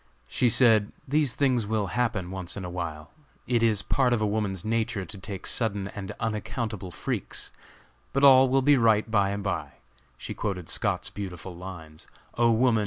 She 0.27 0.49
said, 0.49 0.91
"these 1.07 1.35
things 1.35 1.67
will 1.67 1.85
happen 1.93 2.31
once 2.31 2.57
in 2.57 2.65
a 2.65 2.71
while; 2.71 3.11
it 3.45 3.61
is 3.61 3.83
part 3.83 4.13
of 4.13 4.19
a 4.19 4.25
woman's 4.25 4.65
nature 4.65 5.05
to 5.05 5.17
take 5.19 5.45
sudden 5.45 5.89
and 5.89 6.11
unaccountable 6.19 6.89
freaks; 6.89 7.51
but 8.11 8.23
all 8.23 8.49
will 8.49 8.63
be 8.63 8.77
right 8.77 9.11
by 9.11 9.29
and 9.29 9.43
by." 9.43 9.73
She 10.17 10.33
quoted 10.33 10.69
Scott's 10.69 11.11
beautiful 11.11 11.55
lines: 11.55 12.07
"O 12.35 12.49
Woman! 12.51 12.79